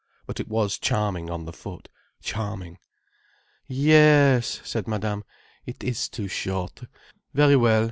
But 0.25 0.39
it 0.39 0.47
was 0.47 0.79
charming 0.79 1.29
on 1.29 1.45
the 1.45 1.53
foot, 1.53 1.87
charming. 2.23 2.79
"Yes," 3.67 4.59
said 4.63 4.87
Madame. 4.87 5.23
"It 5.67 5.83
is 5.83 6.09
too 6.09 6.27
short. 6.27 6.81
Very 7.35 7.55
well. 7.55 7.79